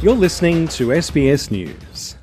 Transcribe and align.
You're 0.00 0.14
listening 0.14 0.68
to 0.68 0.90
SBS 0.90 1.50
News. 1.50 2.14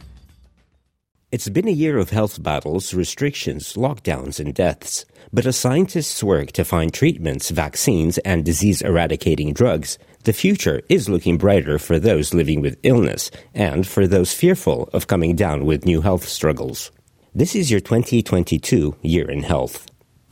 It's 1.33 1.49
been 1.49 1.67
a 1.67 1.71
year 1.71 1.97
of 1.97 2.09
health 2.09 2.41
battles, 2.41 2.93
restrictions, 2.93 3.73
lockdowns, 3.73 4.39
and 4.39 4.53
deaths. 4.53 5.03
But 5.33 5.45
as 5.45 5.57
scientists 5.57 6.23
work 6.23 6.53
to 6.53 6.63
find 6.63 6.93
treatments, 6.93 7.49
vaccines, 7.49 8.17
and 8.19 8.45
disease 8.45 8.81
eradicating 8.81 9.51
drugs, 9.51 9.97
the 10.23 10.31
future 10.31 10.83
is 10.87 11.09
looking 11.09 11.37
brighter 11.37 11.77
for 11.77 11.99
those 11.99 12.33
living 12.33 12.61
with 12.61 12.79
illness 12.83 13.29
and 13.53 13.85
for 13.85 14.07
those 14.07 14.33
fearful 14.33 14.89
of 14.93 15.07
coming 15.07 15.35
down 15.35 15.65
with 15.65 15.85
new 15.85 15.99
health 15.99 16.29
struggles. 16.29 16.91
This 17.33 17.57
is 17.57 17.69
your 17.69 17.81
2022 17.81 18.95
year 19.01 19.29
in 19.29 19.43
health. 19.43 19.85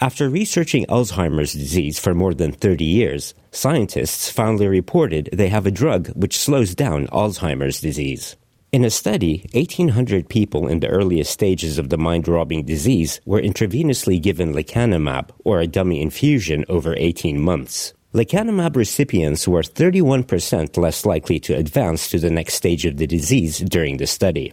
After 0.03 0.27
researching 0.27 0.85
Alzheimer's 0.87 1.53
disease 1.53 1.97
for 1.97 2.13
more 2.13 2.33
than 2.33 2.51
30 2.51 2.83
years, 2.83 3.33
scientists 3.51 4.29
finally 4.29 4.67
reported 4.67 5.29
they 5.31 5.47
have 5.47 5.65
a 5.65 5.71
drug 5.71 6.09
which 6.09 6.37
slows 6.37 6.75
down 6.75 7.07
Alzheimer's 7.07 7.79
disease. 7.79 8.35
In 8.73 8.83
a 8.83 8.89
study, 8.89 9.47
1,800 9.53 10.27
people 10.27 10.67
in 10.67 10.81
the 10.81 10.89
earliest 10.89 11.31
stages 11.31 11.77
of 11.77 11.87
the 11.87 11.97
mind 11.97 12.27
robbing 12.27 12.65
disease 12.65 13.21
were 13.23 13.41
intravenously 13.41 14.21
given 14.21 14.51
lecanemab, 14.51 15.29
or 15.45 15.61
a 15.61 15.67
dummy 15.67 16.01
infusion, 16.01 16.65
over 16.67 16.93
18 16.97 17.39
months. 17.39 17.93
Lecanemab 18.13 18.75
recipients 18.75 19.47
were 19.47 19.61
31% 19.61 20.77
less 20.77 21.05
likely 21.05 21.39
to 21.39 21.55
advance 21.55 22.09
to 22.09 22.19
the 22.19 22.29
next 22.29 22.55
stage 22.55 22.85
of 22.85 22.97
the 22.97 23.07
disease 23.07 23.59
during 23.59 23.95
the 23.95 24.07
study. 24.07 24.51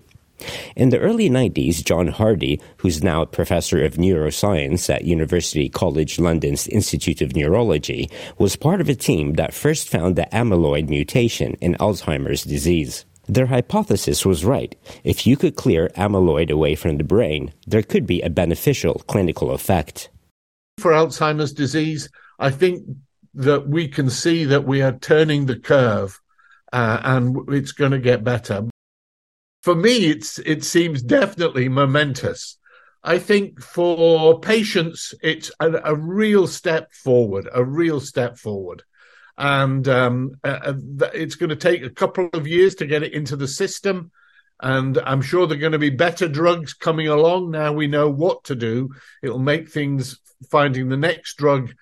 In 0.77 0.91
the 0.91 0.99
early 0.99 1.29
90s, 1.29 1.85
John 1.85 2.09
Hardy, 2.09 2.61
who's 2.79 3.03
now 3.03 3.23
a 3.23 3.27
professor 3.27 3.85
of 3.85 3.95
neuroscience 3.95 4.89
at 4.89 5.05
University 5.05 5.69
College 5.69 6.19
London's 6.19 6.67
Institute 6.69 7.21
of 7.21 7.35
Neurology, 7.35 8.11
was 8.39 8.57
part 8.57 8.81
of 8.81 8.89
a 8.89 8.95
team 8.95 9.35
that 9.35 9.55
first 9.55 9.89
found 9.89 10.17
the 10.17 10.29
amyloid 10.33 10.89
mutation 10.89 11.55
in 11.61 11.75
Alzheimer's 11.75 12.43
disease. 12.43 13.05
Their 13.27 13.47
hypothesis 13.47 14.27
was 14.27 14.45
right. 14.45 14.75
If 15.05 15.27
you 15.27 15.37
could 15.37 15.57
clear 15.57 15.89
amyloid 15.97 16.51
away 16.51 16.75
from 16.75 16.97
the 16.97 17.05
brain, 17.05 17.53
there 17.67 17.83
could 17.83 18.07
be 18.07 18.21
a 18.23 18.31
beneficial 18.31 18.95
clinical 19.07 19.53
effect. 19.53 20.09
For 20.79 20.93
Alzheimer's 20.93 21.53
disease, 21.53 22.09
I 22.39 22.51
think 22.51 22.85
that 23.35 23.69
we 23.69 23.87
can 23.87 24.11
see 24.11 24.45
that 24.47 24.65
we 24.65 24.83
are 24.83 24.99
turning 24.99 25.47
the 25.47 25.59
curve 25.59 26.21
uh, 26.73 27.01
and 27.05 27.37
it's 27.49 27.73
going 27.73 27.93
to 27.93 27.99
get 27.99 28.25
better 28.25 28.69
for 29.63 29.75
me, 29.75 30.07
it's 30.07 30.39
it 30.39 30.65
seems 30.65 31.03
definitely 31.03 31.69
momentous. 31.69 32.59
I 33.03 33.19
think 33.19 33.61
for 33.61 34.41
patients, 34.41 35.15
it's 35.23 35.51
a, 35.61 35.71
a 35.85 35.95
real 35.95 36.47
step 36.47 36.93
forward, 36.93 37.49
a 37.53 37.65
real 37.65 38.01
step 38.01 38.37
forward. 38.37 38.83
And 39.39 39.89
um, 39.89 40.33
uh, 40.45 40.75
uh 41.01 41.11
it's 41.15 41.35
going 41.35 41.51
to 41.51 41.57
take 41.57 41.83
a 41.83 41.91
couple 41.91 42.29
of 42.33 42.47
years 42.47 42.75
to 42.77 42.87
get 42.87 43.03
it 43.03 43.15
into 43.15 43.37
the 43.37 43.49
system. 43.49 44.11
And 44.63 44.99
I'm 44.99 45.23
sure 45.23 45.47
there 45.47 45.57
are 45.57 45.61
going 45.61 45.73
to 45.73 45.79
be 45.79 45.91
better 45.91 46.29
drugs 46.29 46.75
coming 46.75 47.09
along. 47.09 47.51
Now 47.51 47.73
we 47.73 47.87
know 47.87 48.11
what 48.11 48.45
to 48.45 48.55
do. 48.55 48.91
It'll 49.23 49.39
make 49.39 49.71
things 49.71 50.19
finding 50.51 50.89
the 50.89 50.99
next 50.99 51.37
drug 51.37 51.73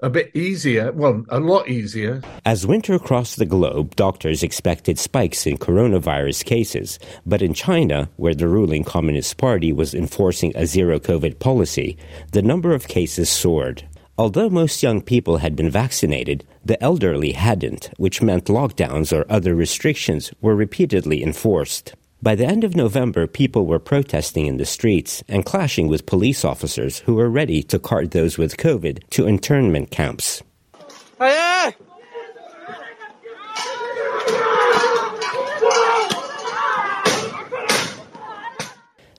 a 0.00 0.10
bit 0.10 0.30
easier, 0.34 0.92
well, 0.92 1.24
a 1.28 1.40
lot 1.40 1.68
easier. 1.68 2.22
As 2.44 2.66
winter 2.66 2.98
crossed 2.98 3.36
the 3.36 3.46
globe, 3.46 3.96
doctors 3.96 4.42
expected 4.42 4.98
spikes 4.98 5.46
in 5.46 5.58
coronavirus 5.58 6.44
cases. 6.44 6.98
But 7.26 7.42
in 7.42 7.52
China, 7.52 8.08
where 8.16 8.34
the 8.34 8.48
ruling 8.48 8.84
Communist 8.84 9.36
Party 9.36 9.72
was 9.72 9.94
enforcing 9.94 10.52
a 10.54 10.66
zero 10.66 10.98
COVID 11.00 11.40
policy, 11.40 11.96
the 12.32 12.42
number 12.42 12.74
of 12.74 12.86
cases 12.86 13.28
soared. 13.28 13.88
Although 14.16 14.50
most 14.50 14.82
young 14.82 15.00
people 15.00 15.38
had 15.38 15.54
been 15.54 15.70
vaccinated, 15.70 16.44
the 16.64 16.82
elderly 16.82 17.32
hadn't, 17.32 17.90
which 17.98 18.22
meant 18.22 18.46
lockdowns 18.46 19.16
or 19.16 19.24
other 19.30 19.54
restrictions 19.54 20.32
were 20.40 20.56
repeatedly 20.56 21.22
enforced. 21.22 21.94
By 22.20 22.34
the 22.34 22.46
end 22.46 22.64
of 22.64 22.74
November, 22.74 23.28
people 23.28 23.64
were 23.64 23.78
protesting 23.78 24.46
in 24.46 24.56
the 24.56 24.66
streets 24.66 25.22
and 25.28 25.44
clashing 25.44 25.86
with 25.86 26.04
police 26.04 26.44
officers 26.44 26.98
who 27.00 27.14
were 27.14 27.30
ready 27.30 27.62
to 27.64 27.78
cart 27.78 28.10
those 28.10 28.36
with 28.36 28.56
COVID 28.56 29.08
to 29.10 29.28
internment 29.28 29.92
camps. 29.92 30.42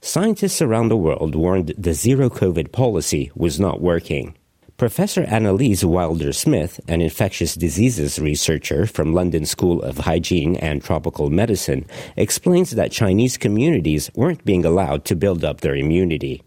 Scientists 0.02 0.62
around 0.62 0.90
the 0.90 0.98
world 0.98 1.36
warned 1.36 1.74
the 1.78 1.94
zero 1.94 2.30
COVID 2.30 2.74
policy 2.74 3.32
was 3.34 3.62
not 3.62 3.80
working. 3.80 4.36
Professor 4.80 5.26
Annelies 5.26 5.84
Wilder 5.84 6.32
Smith, 6.32 6.80
an 6.88 7.02
infectious 7.02 7.56
diseases 7.56 8.18
researcher 8.18 8.86
from 8.86 9.14
London 9.14 9.46
School 9.46 9.84
of 9.84 9.98
Hygiene 9.98 10.56
and 10.56 10.82
Tropical 10.82 11.30
Medicine, 11.30 11.86
explains 12.16 12.72
that 12.72 12.90
Chinese 12.90 13.36
communities 13.36 14.10
weren't 14.16 14.46
being 14.46 14.64
allowed 14.64 15.04
to 15.04 15.18
build 15.18 15.44
up 15.44 15.60
their 15.60 15.76
immunity. 15.76 16.42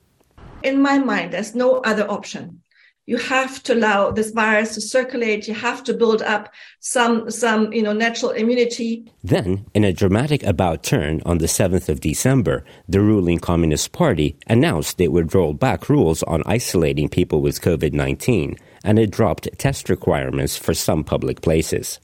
In 0.63 0.81
my 0.81 0.97
mind, 0.97 1.35
there's 1.35 1.55
no 1.55 1.81
other 1.81 2.11
option 2.11 2.63
you 3.07 3.17
have 3.17 3.63
to 3.65 3.75
allow 3.75 4.11
this 4.11 4.31
virus 4.31 4.75
to 4.75 4.81
circulate. 4.81 5.49
You 5.49 5.55
have 5.55 5.83
to 5.85 5.95
build 5.95 6.23
up 6.23 6.53
some 6.81 7.31
some 7.31 7.73
you 7.73 7.83
know 7.83 7.93
natural 7.93 8.31
immunity. 8.31 9.11
Then 9.25 9.67
in 9.75 9.85
a 9.85 9.93
dramatic 9.93 10.43
about 10.45 10.83
turn 10.83 11.21
on 11.27 11.39
the 11.39 11.47
7th 11.47 11.89
of 11.89 12.01
december 12.01 12.65
the 12.89 13.01
ruling 13.01 13.39
communist 13.39 13.93
party 13.93 14.37
announced 14.47 15.01
it 15.01 15.13
would 15.13 15.35
roll 15.35 15.53
back 15.53 15.89
rules 15.89 16.23
on 16.25 16.43
isolating 16.47 17.09
people 17.09 17.41
with 17.41 17.61
covid-19 17.61 18.59
and 18.85 18.99
it 18.99 19.11
dropped 19.11 19.49
test 19.59 19.89
requirements 19.89 20.57
for 20.57 20.75
some 20.75 21.05
public 21.05 21.41
places. 21.41 22.01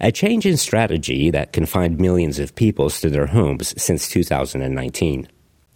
A 0.00 0.10
change 0.10 0.46
in 0.46 0.56
strategy 0.56 1.30
that 1.30 1.52
confined 1.52 2.00
millions 2.00 2.38
of 2.38 2.54
people 2.54 2.88
to 2.90 3.10
their 3.10 3.26
homes 3.26 3.74
since 3.80 4.08
2019 4.08 5.28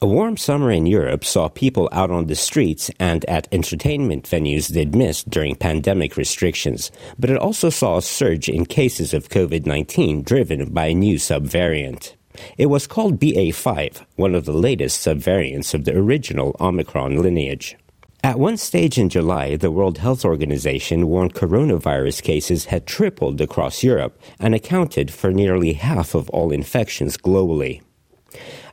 a 0.04 0.06
warm 0.06 0.37
summer 0.37 0.70
in 0.70 0.84
Europe 0.84 1.25
saw 1.25 1.48
people 1.48 1.88
out 1.91 2.10
on 2.10 2.26
the 2.26 2.34
streets 2.34 2.91
and 3.00 3.25
at 3.25 3.48
entertainment 3.50 4.28
venues 4.28 4.69
they'd 4.69 4.94
missed 4.94 5.31
during 5.31 5.56
pandemic 5.56 6.19
restrictions, 6.19 6.92
but 7.19 7.31
it 7.31 7.38
also 7.38 7.70
saw 7.70 7.97
a 7.97 8.03
surge 8.03 8.50
in 8.50 8.66
cases 8.66 9.14
of 9.14 9.31
COVID 9.31 9.64
19 9.64 10.22
driven 10.22 10.70
by 10.75 10.88
a 10.88 10.94
new 10.94 11.16
subvariant. 11.16 12.16
It 12.59 12.66
was 12.66 12.87
called 12.87 13.19
BA5, 13.19 14.04
one 14.16 14.34
of 14.34 14.44
the 14.44 14.53
latest 14.53 15.00
subvariants 15.00 15.72
of 15.72 15.87
the 15.87 15.97
original 15.97 16.54
Omicron 16.60 17.22
lineage. 17.22 17.75
At 18.22 18.38
one 18.38 18.59
stage 18.59 18.98
in 18.98 19.09
July, 19.09 19.56
the 19.56 19.70
World 19.70 19.97
Health 19.97 20.22
Organization 20.22 21.09
warned 21.09 21.32
coronavirus 21.32 22.22
cases 22.22 22.66
had 22.66 22.87
tripled 22.87 23.41
across 23.41 23.82
Europe 23.82 24.20
and 24.38 24.54
accounted 24.54 25.10
for 25.10 25.32
nearly 25.32 25.72
half 25.72 26.14
of 26.14 26.28
all 26.28 26.53
infections 26.53 27.16
globally. 27.16 27.81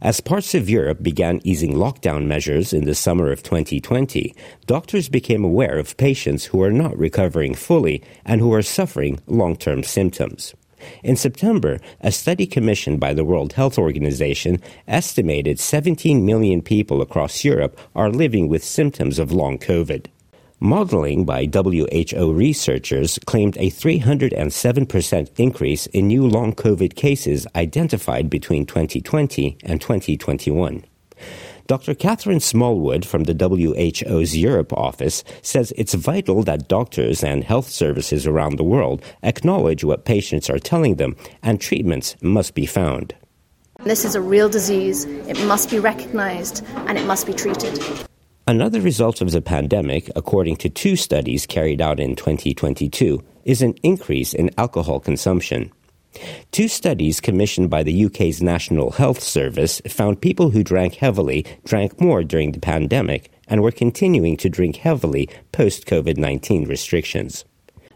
As 0.04 0.20
parts 0.20 0.56
of 0.56 0.68
Europe 0.68 1.04
began 1.04 1.42
easing 1.44 1.74
lockdown 1.74 2.26
measures 2.26 2.74
in 2.74 2.86
the 2.86 2.96
summer 2.96 3.32
of 3.32 3.44
2020, 3.44 4.34
doctors 4.66 5.10
became 5.10 5.44
aware 5.44 5.78
of 5.78 5.96
patients 5.96 6.46
who 6.46 6.60
are 6.64 6.72
not 6.72 6.98
recovering 6.98 7.54
fully 7.54 8.02
and 8.26 8.42
who 8.42 8.52
are 8.52 8.64
suffering 8.64 9.20
long 9.28 9.56
term 9.56 9.84
symptoms. 9.84 10.56
In 11.04 11.16
September, 11.16 11.80
a 12.00 12.12
study 12.12 12.48
commissioned 12.48 13.00
by 13.00 13.14
the 13.14 13.24
World 13.24 13.54
Health 13.54 13.78
Organization 13.78 14.60
estimated 14.88 15.60
17 15.60 16.26
million 16.26 16.64
people 16.64 17.04
across 17.04 17.46
Europe 17.46 17.80
are 17.96 18.10
living 18.10 18.48
with 18.48 18.64
symptoms 18.64 19.20
of 19.20 19.32
long 19.32 19.60
COVID. 19.60 20.08
Modeling 20.64 21.26
by 21.26 21.50
WHO 21.52 22.34
researchers 22.34 23.18
claimed 23.26 23.58
a 23.58 23.72
307% 23.72 25.40
increase 25.40 25.88
in 25.88 26.06
new 26.06 26.28
long 26.28 26.54
COVID 26.54 26.96
cases 26.96 27.48
identified 27.56 28.30
between 28.30 28.68
2020 28.68 29.58
and 29.64 29.82
2021. 29.82 30.86
Dr. 31.66 31.96
Catherine 31.96 32.40
Smallwood 32.40 33.08
from 33.08 33.24
the 33.24 33.34
WHO's 33.34 34.38
Europe 34.38 34.72
office 34.74 35.24
says 35.42 35.74
it's 35.78 35.96
vital 35.96 36.44
that 36.44 36.68
doctors 36.68 37.24
and 37.24 37.44
health 37.44 37.68
services 37.68 38.28
around 38.28 38.58
the 38.58 38.64
world 38.64 39.04
acknowledge 39.24 39.84
what 39.84 40.06
patients 40.06 40.48
are 40.48 40.60
telling 40.60 40.98
them 40.98 41.16
and 41.42 41.60
treatments 41.60 42.16
must 42.22 42.54
be 42.54 42.68
found. 42.68 43.16
This 43.84 44.06
is 44.06 44.14
a 44.14 44.22
real 44.22 44.48
disease. 44.48 45.06
It 45.06 45.44
must 45.46 45.72
be 45.72 45.80
recognized 45.80 46.64
and 46.86 47.00
it 47.00 47.08
must 47.08 47.26
be 47.26 47.34
treated. 47.34 47.80
Another 48.52 48.82
result 48.82 49.22
of 49.22 49.32
the 49.32 49.42
pandemic, 49.42 50.12
according 50.14 50.58
to 50.58 50.68
two 50.68 50.98
studies 50.98 51.46
carried 51.46 51.80
out 51.80 52.02
in 52.02 52.18
2022, 52.18 53.24
is 53.46 53.62
an 53.62 53.76
increase 53.82 54.34
in 54.34 54.52
alcohol 54.58 55.00
consumption. 55.00 55.72
Two 56.52 56.68
studies 56.68 57.22
commissioned 57.22 57.70
by 57.70 57.82
the 57.82 58.06
UK's 58.08 58.42
National 58.44 58.92
Health 58.92 59.24
Service 59.24 59.82
found 59.88 60.20
people 60.20 60.50
who 60.50 60.66
drank 60.66 60.96
heavily 60.96 61.46
drank 61.64 62.02
more 62.02 62.26
during 62.26 62.52
the 62.52 62.60
pandemic 62.60 63.32
and 63.48 63.62
were 63.62 63.72
continuing 63.72 64.36
to 64.36 64.50
drink 64.50 64.76
heavily 64.76 65.30
post 65.54 65.86
COVID 65.86 66.18
19 66.18 66.66
restrictions. 66.66 67.46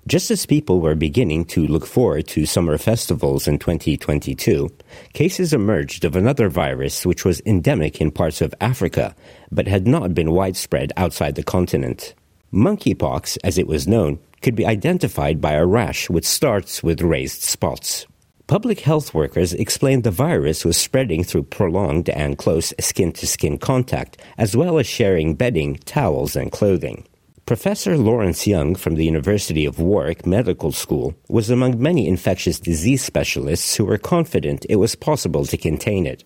Just 0.08 0.30
as 0.30 0.46
people 0.46 0.82
were 0.82 0.94
beginning 0.94 1.46
to 1.46 1.66
look 1.66 1.88
forward 1.88 2.28
to 2.28 2.46
summer 2.46 2.78
festivals 2.78 3.48
in 3.48 3.58
2022, 3.58 4.70
cases 5.14 5.52
emerged 5.52 6.06
of 6.06 6.16
another 6.16 6.48
virus 6.48 7.08
which 7.08 7.26
was 7.26 7.42
endemic 7.44 8.00
in 8.00 8.12
parts 8.12 8.40
of 8.40 8.54
Africa 8.62 9.16
but 9.52 9.68
had 9.68 9.88
not 9.88 10.14
been 10.14 10.30
widespread 10.30 10.94
outside 10.96 11.34
the 11.34 11.42
continent. 11.42 12.14
Monkeypox, 12.54 13.40
as 13.44 13.58
it 13.58 13.66
was 13.66 13.88
known, 13.88 14.20
could 14.44 14.54
be 14.54 14.64
identified 14.64 15.42
by 15.42 15.54
a 15.54 15.66
rash 15.66 16.08
which 16.08 16.26
starts 16.26 16.84
with 16.84 17.02
raised 17.02 17.42
spots. 17.42 18.06
Public 18.46 18.82
health 18.82 19.16
workers 19.16 19.54
explained 19.54 20.04
the 20.04 20.12
virus 20.12 20.64
was 20.64 20.78
spreading 20.78 21.24
through 21.24 21.50
prolonged 21.50 22.10
and 22.10 22.38
close 22.38 22.76
skin 22.80 23.12
to 23.14 23.26
skin 23.26 23.58
contact, 23.58 24.22
as 24.38 24.56
well 24.56 24.78
as 24.78 24.86
sharing 24.86 25.34
bedding, 25.34 25.78
towels, 25.78 26.36
and 26.36 26.52
clothing. 26.52 27.08
Professor 27.46 27.96
Lawrence 27.96 28.48
Young 28.48 28.74
from 28.74 28.96
the 28.96 29.06
University 29.06 29.68
of 29.68 29.78
Warwick 29.78 30.26
Medical 30.26 30.72
School 30.72 31.14
was 31.30 31.52
among 31.52 31.80
many 31.80 32.08
infectious 32.08 32.60
disease 32.60 33.04
specialists 33.04 33.76
who 33.76 33.86
were 33.86 34.00
confident 34.00 34.66
it 34.68 34.78
was 34.78 34.96
possible 34.96 35.46
to 35.46 35.56
contain 35.56 36.08
it. 36.08 36.24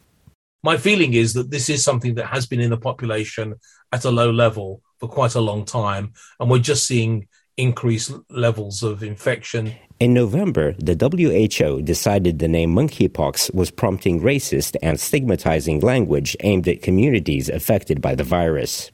My 0.63 0.77
feeling 0.77 1.13
is 1.13 1.33
that 1.33 1.51
this 1.51 1.69
is 1.69 1.83
something 1.83 2.15
that 2.15 2.27
has 2.27 2.45
been 2.45 2.61
in 2.61 2.69
the 2.69 2.77
population 2.77 3.55
at 3.91 4.05
a 4.05 4.11
low 4.11 4.31
level 4.31 4.81
for 5.01 5.09
quite 5.09 5.35
a 5.35 5.41
long 5.41 5.65
time, 5.65 6.13
and 6.39 6.49
we're 6.49 6.59
just 6.59 6.87
seeing 6.87 7.27
increased 7.57 8.13
levels 8.29 8.81
of 8.81 9.03
infection. 9.03 9.73
In 9.99 10.13
November, 10.13 10.73
the 10.79 10.95
WHO 10.95 11.81
decided 11.81 12.39
the 12.39 12.47
name 12.47 12.73
monkeypox 12.73 13.53
was 13.53 13.71
prompting 13.71 14.21
racist 14.21 14.77
and 14.81 14.97
stigmatizing 14.97 15.81
language 15.81 16.37
aimed 16.39 16.65
at 16.69 16.81
communities 16.81 17.49
affected 17.49 17.99
by 18.01 18.15
the 18.15 18.23
virus. 18.23 18.89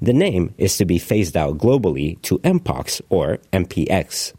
The 0.00 0.12
name 0.12 0.54
is 0.58 0.76
to 0.76 0.84
be 0.84 0.98
phased 0.98 1.36
out 1.36 1.58
globally 1.58 2.20
to 2.22 2.38
Mpox 2.40 3.00
or 3.08 3.38
MPX. 3.52 4.32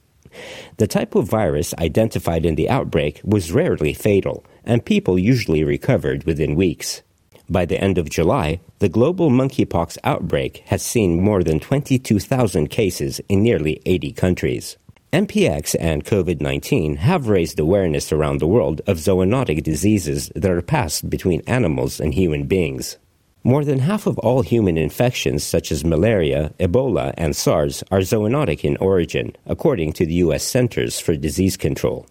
The 0.77 0.87
type 0.87 1.15
of 1.15 1.27
virus 1.27 1.73
identified 1.79 2.45
in 2.45 2.55
the 2.55 2.69
outbreak 2.69 3.21
was 3.23 3.51
rarely 3.51 3.93
fatal, 3.93 4.45
and 4.63 4.85
people 4.85 5.17
usually 5.17 5.63
recovered 5.63 6.23
within 6.25 6.55
weeks. 6.55 7.01
By 7.49 7.65
the 7.65 7.81
end 7.81 7.97
of 7.97 8.09
July, 8.11 8.59
the 8.77 8.89
global 8.89 9.31
monkeypox 9.31 9.97
outbreak 10.03 10.63
has 10.67 10.83
seen 10.83 11.21
more 11.21 11.43
than 11.43 11.59
22,000 11.59 12.69
cases 12.69 13.19
in 13.27 13.41
nearly 13.41 13.81
80 13.85 14.11
countries. 14.13 14.77
MPX 15.11 15.75
and 15.79 16.05
COVID 16.05 16.39
19 16.39 16.97
have 16.97 17.27
raised 17.27 17.59
awareness 17.59 18.11
around 18.11 18.39
the 18.39 18.47
world 18.47 18.81
of 18.85 18.97
zoonotic 18.97 19.63
diseases 19.63 20.31
that 20.35 20.51
are 20.51 20.61
passed 20.61 21.09
between 21.09 21.41
animals 21.47 21.99
and 21.99 22.13
human 22.13 22.45
beings. 22.45 22.99
More 23.44 23.63
than 23.63 23.80
half 23.80 24.06
of 24.06 24.19
all 24.19 24.41
human 24.41 24.77
infections, 24.77 25.45
such 25.45 25.71
as 25.71 25.86
malaria, 25.86 26.53
Ebola, 26.59 27.13
and 27.18 27.33
SARS, 27.33 27.83
are 27.89 28.00
zoonotic 28.00 28.65
in 28.65 28.75
origin, 28.77 29.33
according 29.45 29.94
to 29.94 30.06
the 30.06 30.15
U.S. 30.15 30.44
Centers 30.44 31.00
for 31.00 31.15
Disease 31.15 31.56
Control. 31.56 32.06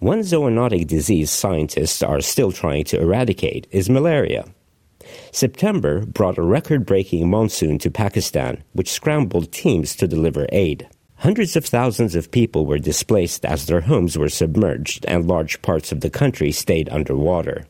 One 0.00 0.20
zoonotic 0.20 0.86
disease 0.86 1.30
scientists 1.30 2.02
are 2.02 2.20
still 2.20 2.52
trying 2.52 2.84
to 2.84 3.00
eradicate 3.00 3.66
is 3.70 3.88
malaria. 3.88 4.44
September 5.32 6.04
brought 6.04 6.36
a 6.36 6.42
record 6.42 6.84
breaking 6.84 7.30
monsoon 7.30 7.78
to 7.78 7.90
Pakistan, 7.90 8.62
which 8.74 8.92
scrambled 8.92 9.52
teams 9.52 9.96
to 9.96 10.06
deliver 10.06 10.46
aid. 10.52 10.86
Hundreds 11.16 11.56
of 11.56 11.64
thousands 11.64 12.14
of 12.14 12.30
people 12.30 12.66
were 12.66 12.78
displaced 12.78 13.46
as 13.46 13.64
their 13.64 13.80
homes 13.80 14.18
were 14.18 14.28
submerged 14.28 15.06
and 15.06 15.26
large 15.26 15.62
parts 15.62 15.92
of 15.92 16.02
the 16.02 16.10
country 16.10 16.52
stayed 16.52 16.90
underwater. 16.90 17.64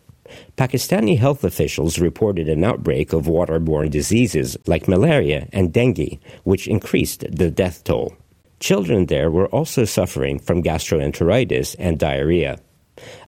Pakistani 0.56 1.18
health 1.18 1.44
officials 1.44 1.98
reported 1.98 2.48
an 2.48 2.64
outbreak 2.64 3.12
of 3.12 3.26
waterborne 3.26 3.90
diseases 3.90 4.56
like 4.66 4.88
malaria 4.88 5.48
and 5.52 5.72
dengue, 5.72 6.18
which 6.44 6.68
increased 6.68 7.24
the 7.30 7.50
death 7.50 7.84
toll. 7.84 8.16
Children 8.60 9.06
there 9.06 9.30
were 9.30 9.48
also 9.48 9.84
suffering 9.84 10.38
from 10.38 10.62
gastroenteritis 10.62 11.76
and 11.78 11.98
diarrhea. 11.98 12.58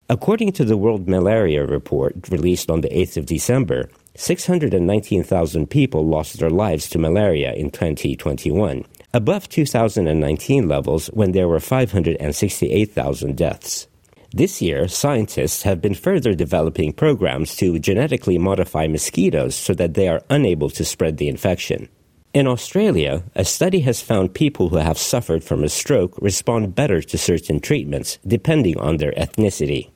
According 0.09 0.53
to 0.53 0.65
the 0.65 0.77
World 0.77 1.07
Malaria 1.07 1.65
Report 1.65 2.15
released 2.29 2.71
on 2.71 2.81
the 2.81 2.89
8th 2.89 3.17
of 3.17 3.25
December, 3.25 3.89
619,000 4.15 5.69
people 5.69 6.07
lost 6.07 6.39
their 6.39 6.49
lives 6.49 6.89
to 6.89 6.97
malaria 6.97 7.53
in 7.53 7.69
2021, 7.69 8.85
above 9.13 9.49
2019 9.49 10.67
levels 10.67 11.07
when 11.07 11.33
there 11.33 11.47
were 11.47 11.59
568,000 11.59 13.37
deaths. 13.37 13.87
This 14.33 14.61
year, 14.61 14.87
scientists 14.87 15.63
have 15.63 15.81
been 15.81 15.93
further 15.93 16.33
developing 16.33 16.91
programs 16.91 17.55
to 17.55 17.79
genetically 17.79 18.37
modify 18.37 18.87
mosquitoes 18.87 19.55
so 19.55 19.73
that 19.75 19.93
they 19.93 20.09
are 20.09 20.23
unable 20.29 20.69
to 20.71 20.83
spread 20.83 21.17
the 21.17 21.29
infection. 21.29 21.87
In 22.33 22.45
Australia, 22.45 23.23
a 23.35 23.45
study 23.45 23.79
has 23.79 24.01
found 24.01 24.33
people 24.33 24.69
who 24.69 24.75
have 24.77 24.97
suffered 24.97 25.43
from 25.43 25.63
a 25.63 25.69
stroke 25.69 26.17
respond 26.21 26.75
better 26.75 27.01
to 27.01 27.17
certain 27.17 27.59
treatments, 27.61 28.19
depending 28.27 28.77
on 28.79 28.97
their 28.97 29.13
ethnicity. 29.13 29.91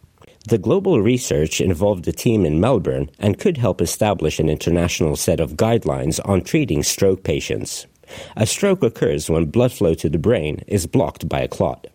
The 0.47 0.57
global 0.57 1.01
research 1.01 1.61
involved 1.61 2.07
a 2.07 2.13
team 2.13 2.45
in 2.45 2.59
Melbourne 2.59 3.11
and 3.19 3.37
could 3.37 3.57
help 3.57 3.81
establish 3.81 4.39
an 4.39 4.49
international 4.49 5.17
set 5.17 5.39
of 5.39 5.57
guidelines 5.57 6.19
on 6.27 6.41
treating 6.41 6.83
stroke 6.83 7.23
patients. 7.23 7.85
A 8.35 8.45
stroke 8.45 8.81
occurs 8.81 9.29
when 9.29 9.51
blood 9.51 9.71
flow 9.71 9.93
to 9.95 10.09
the 10.09 10.17
brain 10.17 10.63
is 10.67 10.87
blocked 10.87 11.29
by 11.29 11.41
a 11.41 11.47
clot. 11.47 11.87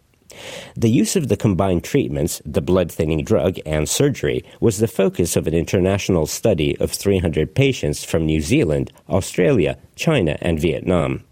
The 0.75 0.91
use 0.91 1.17
of 1.17 1.29
the 1.29 1.37
combined 1.37 1.85
treatments, 1.85 2.43
the 2.45 2.61
blood 2.61 2.91
thinning 2.91 3.25
drug 3.25 3.59
and 3.65 3.89
surgery, 3.89 4.45
was 4.61 4.79
the 4.79 4.89
focus 4.89 5.37
of 5.37 5.47
an 5.47 5.55
international 5.55 6.27
study 6.27 6.77
of 6.79 6.91
300 6.91 7.55
patients 7.55 8.05
from 8.05 8.27
New 8.27 8.41
Zealand, 8.41 8.93
Australia, 9.09 9.79
China, 9.95 10.37
and 10.41 10.61
Vietnam. 10.61 11.25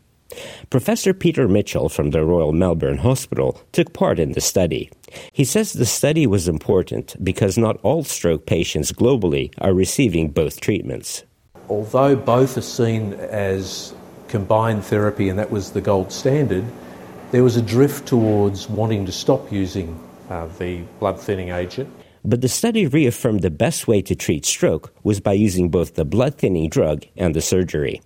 Professor 0.70 1.14
Peter 1.14 1.46
Mitchell 1.46 1.88
from 1.88 2.10
the 2.10 2.24
Royal 2.24 2.52
Melbourne 2.52 2.98
Hospital 2.98 3.60
took 3.72 3.92
part 3.92 4.18
in 4.18 4.32
the 4.32 4.40
study. 4.40 4.90
He 5.32 5.44
says 5.44 5.72
the 5.72 5.86
study 5.86 6.26
was 6.26 6.48
important 6.48 7.14
because 7.22 7.56
not 7.56 7.78
all 7.82 8.04
stroke 8.04 8.46
patients 8.46 8.90
globally 8.90 9.52
are 9.58 9.74
receiving 9.74 10.30
both 10.30 10.60
treatments. 10.60 11.24
Although 11.68 12.16
both 12.16 12.56
are 12.56 12.62
seen 12.62 13.14
as 13.14 13.94
combined 14.28 14.84
therapy 14.84 15.28
and 15.28 15.38
that 15.38 15.50
was 15.50 15.72
the 15.72 15.80
gold 15.80 16.10
standard, 16.10 16.64
there 17.34 17.42
was 17.42 17.56
a 17.56 17.62
drift 17.62 18.06
towards 18.06 18.68
wanting 18.68 19.04
to 19.04 19.10
stop 19.10 19.50
using 19.50 19.98
uh, 20.30 20.46
the 20.60 20.82
blood 21.00 21.18
thinning 21.18 21.48
agent. 21.48 21.92
But 22.24 22.42
the 22.42 22.48
study 22.48 22.86
reaffirmed 22.86 23.42
the 23.42 23.50
best 23.50 23.88
way 23.88 24.02
to 24.02 24.14
treat 24.14 24.46
stroke 24.46 24.94
was 25.02 25.18
by 25.18 25.32
using 25.32 25.68
both 25.68 25.96
the 25.96 26.04
blood 26.04 26.36
thinning 26.36 26.68
drug 26.68 27.04
and 27.16 27.34
the 27.34 27.40
surgery. 27.40 28.00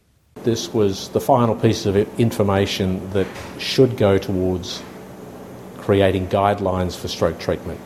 This 0.44 0.72
was 0.72 1.10
the 1.10 1.20
final 1.20 1.54
piece 1.54 1.84
of 1.84 1.94
information 2.18 3.10
that 3.10 3.26
should 3.58 3.98
go 3.98 4.16
towards 4.16 4.82
creating 5.76 6.28
guidelines 6.28 6.98
for 6.98 7.08
stroke 7.08 7.38
treatment. 7.38 7.78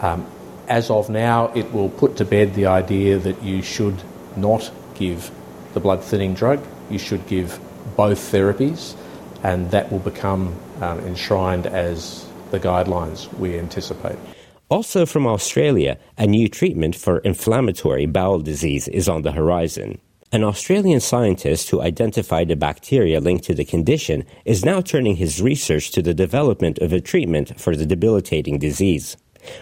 Um, 0.00 0.26
as 0.66 0.90
of 0.90 1.08
now, 1.08 1.52
it 1.54 1.72
will 1.72 1.88
put 1.88 2.16
to 2.16 2.24
bed 2.24 2.56
the 2.56 2.66
idea 2.66 3.16
that 3.18 3.40
you 3.44 3.62
should 3.62 4.02
not 4.34 4.72
give 4.96 5.30
the 5.72 5.78
blood 5.78 6.02
thinning 6.02 6.34
drug, 6.34 6.66
you 6.90 6.98
should 6.98 7.28
give 7.28 7.60
both 7.96 8.18
therapies, 8.18 8.96
and 9.44 9.70
that 9.70 9.92
will 9.92 10.00
become 10.00 10.56
um, 10.80 11.00
enshrined 11.00 11.66
as 11.66 12.26
the 12.50 12.60
guidelines 12.60 13.32
we 13.34 13.58
anticipate. 13.58 14.18
Also 14.68 15.06
from 15.06 15.26
Australia, 15.26 15.98
a 16.16 16.26
new 16.26 16.48
treatment 16.48 16.96
for 16.96 17.18
inflammatory 17.18 18.06
bowel 18.06 18.40
disease 18.40 18.88
is 18.88 19.08
on 19.08 19.22
the 19.22 19.32
horizon. 19.32 19.98
An 20.32 20.42
Australian 20.42 20.98
scientist 20.98 21.70
who 21.70 21.80
identified 21.80 22.50
a 22.50 22.56
bacteria 22.56 23.20
linked 23.20 23.44
to 23.44 23.54
the 23.54 23.64
condition 23.64 24.24
is 24.44 24.64
now 24.64 24.80
turning 24.80 25.16
his 25.16 25.40
research 25.40 25.92
to 25.92 26.02
the 26.02 26.14
development 26.14 26.78
of 26.78 26.92
a 26.92 27.00
treatment 27.00 27.60
for 27.60 27.76
the 27.76 27.86
debilitating 27.86 28.58
disease. 28.58 29.16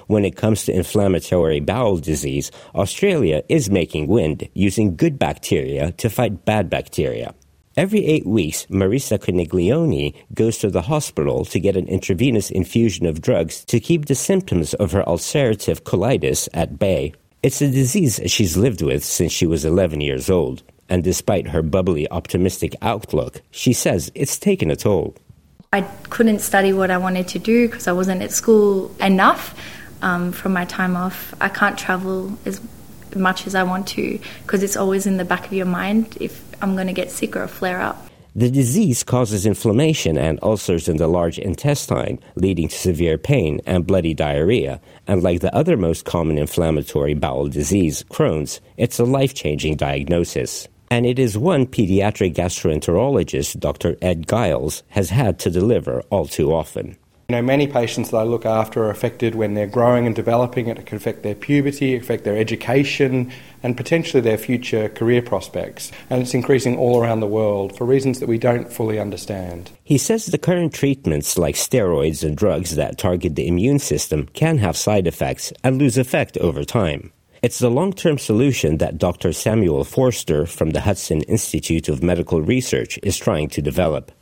When 0.06 0.24
it 0.24 0.36
comes 0.36 0.64
to 0.64 0.72
inflammatory 0.72 1.60
bowel 1.60 1.98
disease, 1.98 2.50
Australia 2.74 3.42
is 3.48 3.68
making 3.68 4.06
wind 4.06 4.48
using 4.54 4.96
good 4.96 5.18
bacteria 5.18 5.92
to 5.92 6.08
fight 6.08 6.46
bad 6.46 6.70
bacteria. 6.70 7.34
Every 7.74 8.04
eight 8.04 8.26
weeks, 8.26 8.66
Marisa 8.66 9.18
Coniglione 9.18 10.14
goes 10.34 10.58
to 10.58 10.68
the 10.68 10.82
hospital 10.82 11.46
to 11.46 11.58
get 11.58 11.74
an 11.74 11.88
intravenous 11.88 12.50
infusion 12.50 13.06
of 13.06 13.22
drugs 13.22 13.64
to 13.64 13.80
keep 13.80 14.04
the 14.04 14.14
symptoms 14.14 14.74
of 14.74 14.92
her 14.92 15.02
ulcerative 15.04 15.80
colitis 15.80 16.50
at 16.52 16.78
bay. 16.78 17.14
It's 17.42 17.62
a 17.62 17.70
disease 17.70 18.20
she's 18.26 18.58
lived 18.58 18.82
with 18.82 19.02
since 19.02 19.32
she 19.32 19.46
was 19.46 19.64
11 19.64 20.02
years 20.02 20.28
old, 20.28 20.62
and 20.90 21.02
despite 21.02 21.48
her 21.48 21.62
bubbly, 21.62 22.06
optimistic 22.10 22.76
outlook, 22.82 23.40
she 23.50 23.72
says 23.72 24.12
it's 24.14 24.38
taken 24.38 24.70
a 24.70 24.76
toll. 24.76 25.16
I 25.72 25.80
couldn't 26.10 26.40
study 26.40 26.74
what 26.74 26.90
I 26.90 26.98
wanted 26.98 27.26
to 27.28 27.38
do 27.38 27.68
because 27.68 27.88
I 27.88 27.92
wasn't 27.92 28.20
at 28.20 28.32
school 28.32 28.94
enough 29.00 29.58
um, 30.02 30.32
from 30.32 30.52
my 30.52 30.66
time 30.66 30.94
off. 30.94 31.32
I 31.40 31.48
can't 31.48 31.78
travel 31.78 32.38
as 32.44 32.60
much 33.16 33.46
as 33.46 33.54
I 33.54 33.62
want 33.62 33.88
to 33.88 34.18
because 34.42 34.62
it's 34.62 34.76
always 34.76 35.06
in 35.06 35.16
the 35.16 35.24
back 35.24 35.46
of 35.46 35.54
your 35.54 35.66
mind 35.66 36.18
if 36.20 36.51
I'm 36.62 36.74
going 36.74 36.86
to 36.86 36.92
get 36.92 37.10
sick 37.10 37.36
or 37.36 37.46
flare 37.48 37.80
up. 37.80 38.08
The 38.34 38.50
disease 38.50 39.04
causes 39.04 39.44
inflammation 39.44 40.16
and 40.16 40.38
ulcers 40.42 40.88
in 40.88 40.96
the 40.96 41.06
large 41.06 41.38
intestine, 41.38 42.18
leading 42.34 42.68
to 42.68 42.74
severe 42.74 43.18
pain 43.18 43.60
and 43.66 43.86
bloody 43.86 44.14
diarrhea. 44.14 44.80
And 45.06 45.22
like 45.22 45.40
the 45.40 45.54
other 45.54 45.76
most 45.76 46.06
common 46.06 46.38
inflammatory 46.38 47.12
bowel 47.12 47.48
disease, 47.48 48.04
Crohn's, 48.04 48.62
it's 48.78 48.98
a 48.98 49.04
life 49.04 49.34
changing 49.34 49.76
diagnosis. 49.76 50.66
And 50.90 51.04
it 51.04 51.18
is 51.18 51.36
one 51.36 51.66
pediatric 51.66 52.34
gastroenterologist, 52.34 53.60
Dr. 53.60 53.96
Ed 54.00 54.26
Giles, 54.26 54.82
has 54.88 55.10
had 55.10 55.38
to 55.40 55.50
deliver 55.50 56.00
all 56.08 56.26
too 56.26 56.54
often. 56.54 56.96
You 57.32 57.38
know, 57.38 57.46
many 57.46 57.66
patients 57.66 58.10
that 58.10 58.18
I 58.18 58.24
look 58.24 58.44
after 58.44 58.84
are 58.84 58.90
affected 58.90 59.34
when 59.34 59.54
they're 59.54 59.66
growing 59.66 60.04
and 60.04 60.14
developing. 60.14 60.66
It 60.66 60.84
can 60.84 60.98
affect 60.98 61.22
their 61.22 61.34
puberty, 61.34 61.96
affect 61.96 62.24
their 62.24 62.36
education, 62.36 63.32
and 63.62 63.74
potentially 63.74 64.20
their 64.20 64.36
future 64.36 64.90
career 64.90 65.22
prospects. 65.22 65.90
And 66.10 66.20
it's 66.20 66.34
increasing 66.34 66.76
all 66.76 67.02
around 67.02 67.20
the 67.20 67.26
world 67.26 67.74
for 67.74 67.86
reasons 67.86 68.20
that 68.20 68.28
we 68.28 68.36
don't 68.36 68.70
fully 68.70 68.98
understand. 69.00 69.70
He 69.82 69.96
says 69.96 70.26
the 70.26 70.36
current 70.36 70.74
treatments, 70.74 71.38
like 71.38 71.54
steroids 71.54 72.22
and 72.22 72.36
drugs 72.36 72.76
that 72.76 72.98
target 72.98 73.34
the 73.34 73.48
immune 73.48 73.78
system, 73.78 74.26
can 74.34 74.58
have 74.58 74.76
side 74.76 75.06
effects 75.06 75.54
and 75.64 75.78
lose 75.78 75.96
effect 75.96 76.36
over 76.36 76.64
time. 76.64 77.14
It's 77.40 77.60
the 77.60 77.70
long 77.70 77.94
term 77.94 78.18
solution 78.18 78.76
that 78.76 78.98
Dr. 78.98 79.32
Samuel 79.32 79.84
Forster 79.84 80.44
from 80.44 80.72
the 80.72 80.82
Hudson 80.82 81.22
Institute 81.22 81.88
of 81.88 82.02
Medical 82.02 82.42
Research 82.42 82.98
is 83.02 83.16
trying 83.16 83.48
to 83.48 83.62
develop. 83.62 84.12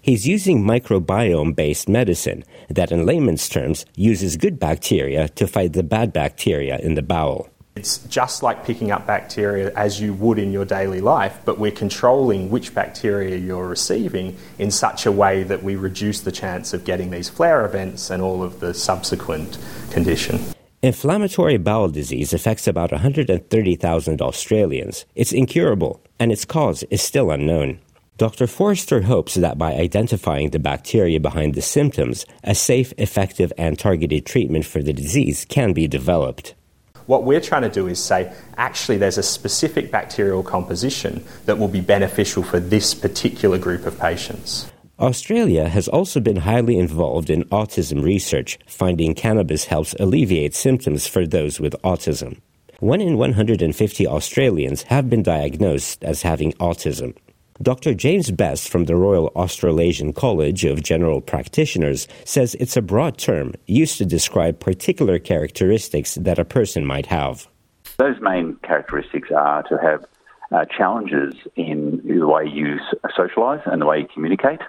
He's 0.00 0.26
using 0.26 0.62
microbiome 0.62 1.54
based 1.54 1.88
medicine 1.88 2.44
that, 2.68 2.92
in 2.92 3.06
layman's 3.06 3.48
terms, 3.48 3.86
uses 3.96 4.36
good 4.36 4.58
bacteria 4.58 5.28
to 5.30 5.46
fight 5.46 5.72
the 5.72 5.82
bad 5.82 6.12
bacteria 6.12 6.78
in 6.78 6.94
the 6.94 7.02
bowel. 7.02 7.48
It's 7.76 7.98
just 8.06 8.44
like 8.44 8.64
picking 8.64 8.92
up 8.92 9.04
bacteria 9.04 9.72
as 9.74 10.00
you 10.00 10.14
would 10.14 10.38
in 10.38 10.52
your 10.52 10.64
daily 10.64 11.00
life, 11.00 11.40
but 11.44 11.58
we're 11.58 11.72
controlling 11.72 12.48
which 12.48 12.72
bacteria 12.72 13.36
you're 13.36 13.66
receiving 13.66 14.36
in 14.60 14.70
such 14.70 15.06
a 15.06 15.12
way 15.12 15.42
that 15.42 15.64
we 15.64 15.74
reduce 15.74 16.20
the 16.20 16.30
chance 16.30 16.72
of 16.72 16.84
getting 16.84 17.10
these 17.10 17.28
flare 17.28 17.64
events 17.64 18.10
and 18.10 18.22
all 18.22 18.44
of 18.44 18.60
the 18.60 18.74
subsequent 18.74 19.58
condition. 19.90 20.40
Inflammatory 20.82 21.56
bowel 21.56 21.88
disease 21.88 22.32
affects 22.32 22.68
about 22.68 22.92
130,000 22.92 24.22
Australians. 24.22 25.04
It's 25.16 25.32
incurable, 25.32 26.00
and 26.20 26.30
its 26.30 26.44
cause 26.44 26.84
is 26.90 27.02
still 27.02 27.32
unknown. 27.32 27.80
Dr. 28.16 28.46
Forster 28.46 29.02
hopes 29.02 29.34
that 29.34 29.58
by 29.58 29.72
identifying 29.74 30.50
the 30.50 30.60
bacteria 30.60 31.18
behind 31.18 31.54
the 31.54 31.62
symptoms, 31.62 32.24
a 32.44 32.54
safe, 32.54 32.92
effective, 32.96 33.52
and 33.58 33.76
targeted 33.76 34.24
treatment 34.24 34.64
for 34.64 34.84
the 34.84 34.92
disease 34.92 35.44
can 35.48 35.72
be 35.72 35.88
developed. 35.88 36.54
What 37.06 37.24
we're 37.24 37.40
trying 37.40 37.62
to 37.62 37.68
do 37.68 37.88
is 37.88 38.02
say, 38.02 38.32
actually, 38.56 38.98
there's 38.98 39.18
a 39.18 39.22
specific 39.22 39.90
bacterial 39.90 40.44
composition 40.44 41.24
that 41.46 41.58
will 41.58 41.68
be 41.68 41.80
beneficial 41.80 42.44
for 42.44 42.60
this 42.60 42.94
particular 42.94 43.58
group 43.58 43.84
of 43.84 43.98
patients. 43.98 44.70
Australia 45.00 45.68
has 45.68 45.88
also 45.88 46.20
been 46.20 46.36
highly 46.36 46.78
involved 46.78 47.30
in 47.30 47.42
autism 47.46 48.04
research, 48.04 48.60
finding 48.68 49.16
cannabis 49.16 49.64
helps 49.64 49.92
alleviate 49.98 50.54
symptoms 50.54 51.08
for 51.08 51.26
those 51.26 51.58
with 51.58 51.74
autism. 51.82 52.40
One 52.78 53.00
in 53.00 53.18
150 53.18 54.06
Australians 54.06 54.82
have 54.84 55.10
been 55.10 55.24
diagnosed 55.24 56.04
as 56.04 56.22
having 56.22 56.52
autism. 56.54 57.16
Dr. 57.62 57.94
James 57.94 58.32
Best 58.32 58.68
from 58.68 58.86
the 58.86 58.96
Royal 58.96 59.28
Australasian 59.36 60.12
College 60.12 60.64
of 60.64 60.82
General 60.82 61.20
Practitioners 61.20 62.08
says 62.24 62.56
it's 62.56 62.76
a 62.76 62.82
broad 62.82 63.16
term 63.16 63.54
used 63.66 63.96
to 63.98 64.04
describe 64.04 64.58
particular 64.58 65.20
characteristics 65.20 66.16
that 66.16 66.40
a 66.40 66.44
person 66.44 66.84
might 66.84 67.06
have. 67.06 67.46
Those 67.96 68.16
main 68.20 68.56
characteristics 68.64 69.28
are 69.30 69.62
to 69.64 69.78
have 69.78 70.04
uh, 70.50 70.64
challenges 70.64 71.34
in 71.54 72.02
the 72.04 72.26
way 72.26 72.44
you 72.44 72.78
socialise 73.16 73.64
and 73.70 73.80
the 73.80 73.86
way 73.86 74.00
you 74.00 74.08
communicate, 74.12 74.60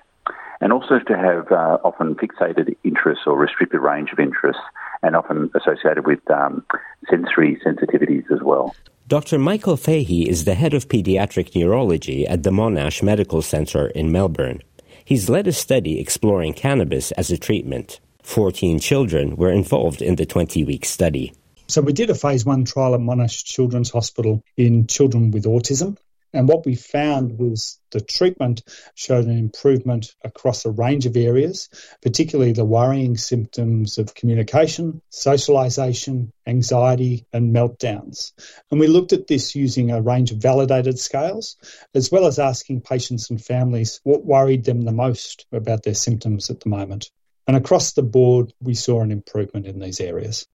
and 0.62 0.72
also 0.72 1.00
to 1.00 1.18
have 1.18 1.52
uh, 1.52 1.80
often 1.84 2.14
fixated 2.16 2.76
interests 2.84 3.24
or 3.26 3.36
restricted 3.36 3.82
range 3.82 4.12
of 4.12 4.20
interests, 4.20 4.62
and 5.02 5.16
often 5.16 5.50
associated 5.56 6.06
with 6.06 6.20
um, 6.30 6.64
sensory 7.10 7.60
sensitivities 7.66 8.32
as 8.32 8.44
well. 8.44 8.76
Dr. 9.08 9.38
Michael 9.38 9.78
Fahey 9.78 10.28
is 10.28 10.46
the 10.46 10.56
head 10.56 10.74
of 10.74 10.88
pediatric 10.88 11.54
neurology 11.54 12.26
at 12.26 12.42
the 12.42 12.50
Monash 12.50 13.04
Medical 13.04 13.44
Centre 13.44 13.86
in 13.90 14.12
Melbourne. 14.12 14.64
He's 15.04 15.30
led 15.30 15.46
a 15.46 15.52
study 15.52 16.00
exploring 16.00 16.54
cannabis 16.54 17.12
as 17.12 17.30
a 17.30 17.38
treatment. 17.38 18.00
14 18.24 18.80
children 18.80 19.36
were 19.36 19.52
involved 19.52 20.02
in 20.02 20.16
the 20.16 20.26
20 20.26 20.64
week 20.64 20.86
study. 20.86 21.34
So, 21.68 21.84
we 21.84 21.94
did 21.94 22.10
a 22.10 22.16
phase 22.16 22.46
one 22.46 22.66
trial 22.66 22.96
at 22.96 23.00
Monash 23.00 23.44
Children's 23.44 23.92
Hospital 23.92 24.44
in 24.58 24.88
children 24.88 25.30
with 25.30 25.46
autism. 25.46 25.98
And 26.36 26.50
what 26.50 26.66
we 26.66 26.76
found 26.76 27.40
was 27.40 27.80
the 27.92 28.02
treatment 28.02 28.62
showed 28.94 29.24
an 29.24 29.38
improvement 29.38 30.14
across 30.22 30.66
a 30.66 30.70
range 30.70 31.06
of 31.06 31.16
areas, 31.16 31.70
particularly 32.02 32.52
the 32.52 32.66
worrying 32.66 33.16
symptoms 33.16 33.98
of 34.00 34.14
communication, 34.14 35.02
socialization, 35.10 36.34
anxiety, 36.46 37.26
and 37.32 37.56
meltdowns. 37.56 38.34
And 38.70 38.82
we 38.82 38.88
looked 38.88 39.14
at 39.14 39.28
this 39.28 39.56
using 39.56 39.92
a 39.92 40.02
range 40.02 40.32
of 40.32 40.40
validated 40.40 41.00
scales, 41.00 41.56
as 41.94 42.12
well 42.12 42.26
as 42.26 42.38
asking 42.38 42.82
patients 42.82 43.30
and 43.30 43.42
families 43.42 44.02
what 44.04 44.26
worried 44.26 44.66
them 44.66 44.82
the 44.82 44.92
most 44.92 45.46
about 45.54 45.84
their 45.84 45.94
symptoms 45.94 46.50
at 46.50 46.60
the 46.60 46.70
moment. 46.70 47.12
And 47.48 47.56
across 47.56 47.94
the 47.94 48.04
board, 48.04 48.52
we 48.60 48.74
saw 48.74 49.02
an 49.02 49.12
improvement 49.12 49.68
in 49.68 49.80
these 49.80 50.02
areas. 50.02 50.48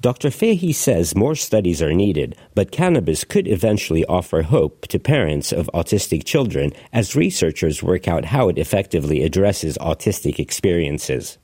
Dr. 0.00 0.30
Fahey 0.30 0.72
says 0.72 1.16
more 1.16 1.34
studies 1.34 1.82
are 1.82 1.92
needed, 1.92 2.36
but 2.54 2.70
cannabis 2.70 3.24
could 3.24 3.48
eventually 3.48 4.04
offer 4.04 4.42
hope 4.42 4.86
to 4.86 4.98
parents 5.00 5.50
of 5.50 5.68
autistic 5.74 6.24
children 6.24 6.72
as 6.92 7.16
researchers 7.16 7.82
work 7.82 8.06
out 8.06 8.26
how 8.26 8.48
it 8.48 8.58
effectively 8.58 9.24
addresses 9.24 9.76
autistic 9.78 10.38
experiences. 10.38 11.36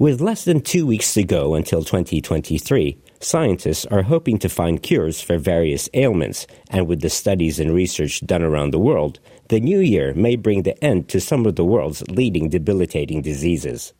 With 0.00 0.20
less 0.20 0.44
than 0.44 0.62
two 0.62 0.84
weeks 0.84 1.14
to 1.14 1.22
go 1.22 1.54
until 1.54 1.84
2023, 1.84 2.98
scientists 3.20 3.86
are 3.86 4.02
hoping 4.02 4.36
to 4.40 4.48
find 4.48 4.82
cures 4.82 5.20
for 5.20 5.38
various 5.38 5.88
ailments, 5.94 6.48
and 6.70 6.88
with 6.88 7.02
the 7.02 7.10
studies 7.10 7.60
and 7.60 7.72
research 7.72 8.20
done 8.26 8.42
around 8.42 8.72
the 8.72 8.80
world, 8.80 9.20
the 9.46 9.60
new 9.60 9.78
year 9.78 10.12
may 10.14 10.34
bring 10.34 10.64
the 10.64 10.82
end 10.82 11.08
to 11.10 11.20
some 11.20 11.46
of 11.46 11.54
the 11.54 11.64
world's 11.64 12.02
leading 12.08 12.48
debilitating 12.48 13.22
diseases. 13.22 13.92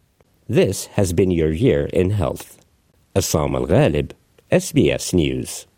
This 0.48 0.86
has 0.86 1.12
been 1.12 1.30
your 1.30 1.52
year 1.52 1.86
in 1.92 2.10
health. 2.10 2.61
Essam 3.14 3.54
Al 3.54 3.66
Ghalib, 3.66 4.14
SBS 4.48 5.12
News. 5.12 5.71